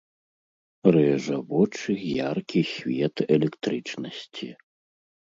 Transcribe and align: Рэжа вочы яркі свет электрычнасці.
Рэжа 0.93 1.35
вочы 1.49 1.93
яркі 2.29 2.61
свет 2.71 3.15
электрычнасці. 3.35 4.49